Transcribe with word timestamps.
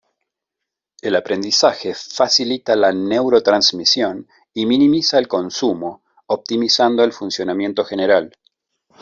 El 1.03 1.15
aprendizaje 1.15 1.93
facilita 1.93 2.75
la 2.75 2.91
neurotransmisión 2.91 4.27
y 4.51 4.65
minimiza 4.65 5.19
el 5.19 5.27
consumo, 5.27 6.01
optimizando 6.25 7.03
el 7.03 7.13
funcionamiento 7.13 7.83
general. 7.85 8.31